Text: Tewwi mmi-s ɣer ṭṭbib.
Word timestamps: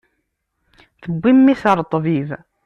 Tewwi 1.01 1.31
mmi-s 1.35 1.61
ɣer 1.69 1.77
ṭṭbib. 1.87 2.29